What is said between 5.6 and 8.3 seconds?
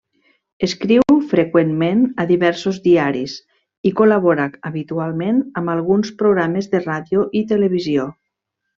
amb alguns programes de ràdio i televisió.